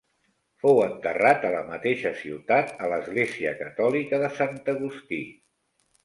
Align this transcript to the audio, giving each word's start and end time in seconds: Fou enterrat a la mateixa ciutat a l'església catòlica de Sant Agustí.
Fou 0.61 0.79
enterrat 0.83 1.43
a 1.49 1.51
la 1.55 1.59
mateixa 1.67 2.11
ciutat 2.21 2.73
a 2.85 2.89
l'església 2.93 3.51
catòlica 3.59 4.21
de 4.25 4.31
Sant 4.39 4.57
Agustí. 4.75 5.21